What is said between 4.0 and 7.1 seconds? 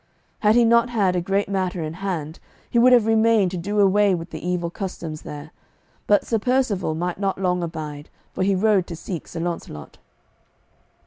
with the evil customs there. But Sir Percivale